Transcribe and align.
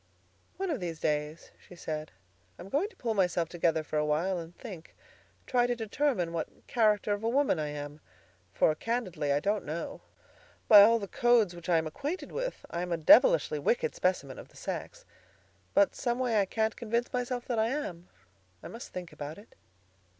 "One 0.57 0.71
of 0.71 0.79
these 0.79 0.99
days," 0.99 1.51
she 1.59 1.75
said, 1.75 2.11
"I'm 2.57 2.69
going 2.69 2.89
to 2.89 2.95
pull 2.95 3.13
myself 3.13 3.49
together 3.49 3.83
for 3.83 3.99
a 3.99 4.03
while 4.05 4.39
and 4.39 4.57
think—try 4.57 5.67
to 5.67 5.75
determine 5.75 6.33
what 6.33 6.65
character 6.65 7.13
of 7.13 7.23
a 7.23 7.29
woman 7.29 7.59
I 7.59 7.67
am; 7.67 8.01
for, 8.51 8.73
candidly, 8.73 9.31
I 9.31 9.39
don't 9.39 9.63
know. 9.63 10.01
By 10.67 10.81
all 10.81 10.97
the 10.97 11.07
codes 11.07 11.55
which 11.55 11.69
I 11.69 11.77
am 11.77 11.85
acquainted 11.85 12.31
with, 12.31 12.65
I 12.71 12.81
am 12.81 12.91
a 12.91 12.97
devilishly 12.97 13.59
wicked 13.59 13.93
specimen 13.93 14.39
of 14.39 14.47
the 14.47 14.57
sex. 14.57 15.05
But 15.75 15.93
some 15.93 16.17
way 16.17 16.41
I 16.41 16.45
can't 16.47 16.75
convince 16.75 17.13
myself 17.13 17.45
that 17.45 17.59
I 17.59 17.67
am. 17.67 18.09
I 18.63 18.69
must 18.69 18.89
think 18.89 19.13
about 19.13 19.37
it." 19.37 19.53